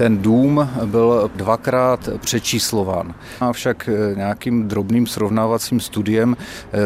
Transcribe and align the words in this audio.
Ten 0.00 0.18
dům 0.18 0.70
byl 0.84 1.30
dvakrát 1.36 2.08
přečíslován. 2.20 3.14
Avšak 3.40 3.88
nějakým 4.14 4.68
drobným 4.68 5.06
srovnávacím 5.06 5.80
studiem 5.80 6.36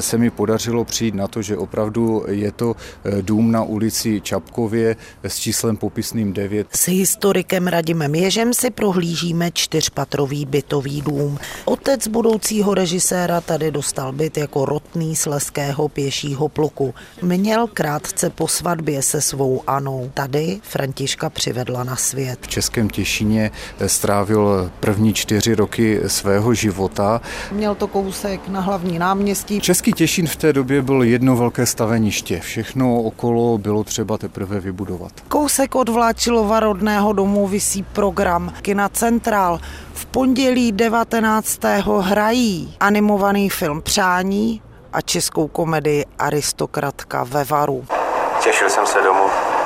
se 0.00 0.18
mi 0.18 0.30
podařilo 0.30 0.84
přijít 0.84 1.14
na 1.14 1.28
to, 1.28 1.42
že 1.42 1.56
opravdu 1.56 2.24
je 2.28 2.52
to 2.52 2.74
dům 3.20 3.52
na 3.52 3.62
ulici 3.62 4.20
Čapkově 4.20 4.96
s 5.22 5.38
číslem 5.38 5.76
popisným 5.76 6.32
9. 6.32 6.66
S 6.70 6.88
historikem 6.88 7.66
Radimem 7.66 8.14
Ježem 8.14 8.54
si 8.54 8.70
prohlížíme 8.70 9.50
čtyřpatrový 9.50 10.46
bytový 10.46 11.00
dům. 11.02 11.38
Otec 11.64 12.08
budoucího 12.08 12.74
režiséra 12.74 13.40
tady 13.40 13.70
dostal 13.70 14.12
byt 14.12 14.36
jako 14.38 14.64
rotný 14.64 15.16
z 15.16 15.26
leského 15.26 15.88
pěšího 15.88 16.48
pluku. 16.48 16.94
Měl 17.22 17.66
krátce 17.66 18.30
po 18.30 18.48
svatbě 18.48 19.02
se 19.02 19.20
svou 19.20 19.62
Anou. 19.66 20.10
Tady 20.14 20.60
Františka 20.62 21.30
přivedla 21.30 21.84
na 21.84 21.96
svět. 21.96 22.38
V 22.42 22.48
Českém 22.48 22.90
Těšíně 22.98 23.50
strávil 23.86 24.70
první 24.80 25.14
čtyři 25.14 25.54
roky 25.54 26.00
svého 26.06 26.54
života. 26.54 27.20
Měl 27.52 27.74
to 27.74 27.86
kousek 27.86 28.48
na 28.48 28.60
hlavní 28.60 28.98
náměstí. 28.98 29.60
Český 29.60 29.92
Těšín 29.92 30.26
v 30.26 30.36
té 30.36 30.52
době 30.52 30.82
byl 30.82 31.02
jedno 31.02 31.36
velké 31.36 31.66
staveniště. 31.66 32.40
Všechno 32.40 33.02
okolo 33.02 33.58
bylo 33.58 33.84
třeba 33.84 34.18
teprve 34.18 34.60
vybudovat. 34.60 35.12
Kousek 35.28 35.74
od 35.74 35.88
Vláčilova 35.88 36.60
rodného 36.60 37.12
domu 37.12 37.46
visí 37.46 37.82
program 37.82 38.52
Kina 38.62 38.88
Centrál. 38.88 39.60
V 39.92 40.06
pondělí 40.06 40.72
19. 40.72 41.60
hrají 42.00 42.76
animovaný 42.80 43.50
film 43.50 43.82
Přání 43.82 44.62
a 44.92 45.00
českou 45.00 45.48
komedii 45.48 46.04
Aristokratka 46.18 47.24
ve 47.24 47.44
Varu. 47.44 47.84
Těšil 48.44 48.70
jsem 48.70 48.86
se 48.86 48.98
domů. 49.02 49.57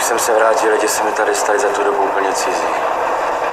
Když 0.00 0.08
jsem 0.08 0.18
se 0.18 0.34
vrátil, 0.34 0.72
lidi 0.72 0.88
se 0.88 1.04
mi 1.04 1.10
tady 1.16 1.34
stali 1.34 1.58
za 1.58 1.68
tu 1.68 1.84
dobu 1.84 1.98
úplně 2.02 2.32
cizí. 2.32 2.66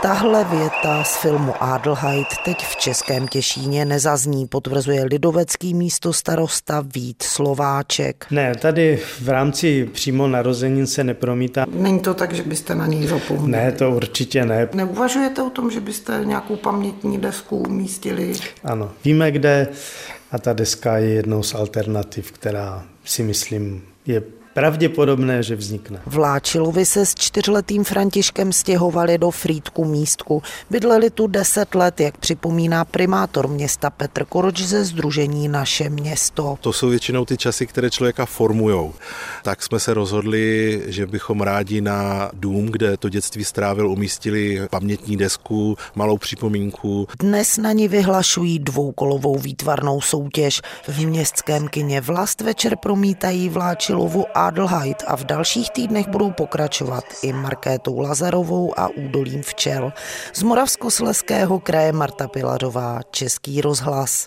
Tahle 0.02 0.44
věta 0.44 1.04
z 1.04 1.16
filmu 1.16 1.54
Adelheid 1.60 2.28
teď 2.46 2.66
v 2.66 2.76
Českém 2.76 3.28
Těšíně 3.28 3.86
nezazní, 3.86 4.48
potvrzuje 4.48 5.04
lidovecký 5.04 5.74
místo 5.74 6.14
starosta 6.14 6.84
Vít 6.96 7.24
Slováček. 7.24 8.26
Ne, 8.32 8.56
tady 8.56 9.00
v 9.22 9.30
rámci 9.30 9.90
přímo 9.94 10.28
narozenin 10.28 10.88
se 10.88 11.04
nepromítá. 11.04 11.66
Není 11.72 12.00
to 12.00 12.14
tak, 12.14 12.34
že 12.34 12.44
byste 12.44 12.76
na 12.76 12.88
něj 12.88 13.08
zapomněli? 13.08 13.52
Ne, 13.52 13.72
to 13.72 13.92
určitě 13.92 14.46
ne. 14.46 14.70
Neuvažujete 14.74 15.42
o 15.42 15.50
tom, 15.50 15.72
že 15.72 15.80
byste 15.80 16.22
nějakou 16.24 16.56
pamětní 16.56 17.18
desku 17.18 17.58
umístili? 17.58 18.34
Ano, 18.64 18.92
víme 19.06 19.32
kde 19.32 19.68
a 20.32 20.38
ta 20.40 20.54
deska 20.54 20.98
je 20.98 21.10
jednou 21.10 21.44
z 21.44 21.56
alternativ, 21.56 22.32
která 22.32 22.84
si 23.06 23.24
myslím 23.24 23.84
je 24.06 24.24
pravděpodobné, 24.58 25.44
že 25.44 25.56
vznikne. 25.56 26.02
Vláčilovi 26.06 26.86
se 26.86 27.06
s 27.06 27.16
čtyřletým 27.16 27.84
Františkem 27.84 28.54
stěhovali 28.54 29.18
do 29.18 29.32
Frýdku 29.32 29.86
místku. 29.86 30.44
Bydleli 30.70 31.10
tu 31.10 31.28
deset 31.28 31.76
let, 31.76 32.00
jak 32.00 32.18
připomíná 32.18 32.86
primátor 32.86 33.48
města 33.48 33.90
Petr 33.90 34.26
Koroč 34.26 34.62
ze 34.62 34.86
Združení 34.86 35.48
Naše 35.48 35.90
město. 35.90 36.58
To 36.62 36.74
jsou 36.74 36.90
většinou 36.90 37.26
ty 37.26 37.38
časy, 37.38 37.68
které 37.68 37.90
člověka 37.90 38.26
formujou. 38.26 38.94
Tak 39.44 39.64
jsme 39.64 39.80
se 39.80 39.94
rozhodli, 39.94 40.82
že 40.88 41.06
bychom 41.06 41.42
rádi 41.42 41.82
na 41.82 42.30
dům, 42.34 42.66
kde 42.66 42.98
to 42.98 43.10
dětství 43.10 43.44
strávil, 43.44 43.88
umístili 43.88 44.62
pamětní 44.70 45.18
desku, 45.18 45.78
malou 45.96 46.18
připomínku. 46.18 47.08
Dnes 47.20 47.58
na 47.58 47.72
ní 47.72 47.88
vyhlašují 47.88 48.60
dvoukolovou 48.60 49.38
výtvarnou 49.38 50.02
soutěž. 50.02 50.62
V 50.88 51.06
městském 51.06 51.68
kině 51.68 52.02
Vlast 52.02 52.42
večer 52.42 52.76
promítají 52.76 53.50
Vláčilovu 53.50 54.26
a 54.34 54.47
Adelheid 54.48 55.04
a 55.08 55.16
v 55.18 55.24
dalších 55.24 55.70
týdnech 55.70 56.08
budou 56.08 56.32
pokračovat 56.32 57.04
i 57.24 57.34
Markétou 57.34 58.00
Lazarovou 58.00 58.80
a 58.80 58.88
údolím 58.88 59.44
včel. 59.44 59.94
Z 60.34 60.44
Moravskosleského 60.44 61.60
kraje 61.60 61.92
Marta 61.92 62.28
Pilařová, 62.28 63.00
Český 63.12 63.62
rozhlas. 63.62 64.26